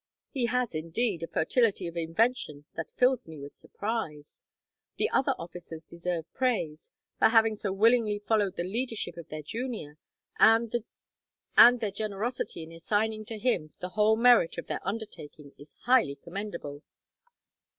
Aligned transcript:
He 0.31 0.47
has, 0.47 0.73
indeed, 0.73 1.21
a 1.21 1.27
fertility 1.27 1.85
of 1.85 1.95
invention 1.95 2.65
that 2.73 2.89
fills 2.97 3.27
me 3.27 3.39
with 3.39 3.53
surprise. 3.53 4.41
The 4.97 5.11
other 5.11 5.35
officers 5.37 5.85
deserve 5.85 6.25
praise, 6.33 6.91
for 7.19 7.29
having 7.29 7.55
so 7.55 7.71
willingly 7.71 8.17
followed 8.17 8.55
the 8.55 8.63
leadership 8.63 9.15
of 9.15 9.29
their 9.29 9.43
junior, 9.43 9.99
and 10.39 10.71
their 11.55 11.91
generosity 11.91 12.63
in 12.63 12.71
assigning 12.71 13.25
to 13.25 13.37
him 13.37 13.75
the 13.79 13.89
whole 13.89 14.15
merit 14.15 14.57
of 14.57 14.65
their 14.65 14.81
undertaking 14.83 15.51
is 15.59 15.75
highly 15.85 16.15
commendable. 16.15 16.81